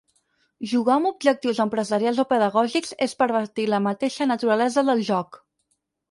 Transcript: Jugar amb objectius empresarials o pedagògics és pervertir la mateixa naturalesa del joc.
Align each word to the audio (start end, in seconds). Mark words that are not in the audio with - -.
Jugar 0.69 0.93
amb 0.99 1.09
objectius 1.09 1.59
empresarials 1.65 2.21
o 2.23 2.25
pedagògics 2.31 2.95
és 3.07 3.13
pervertir 3.19 3.65
la 3.73 3.81
mateixa 3.89 4.27
naturalesa 4.31 4.85
del 4.89 5.05
joc. 5.11 5.39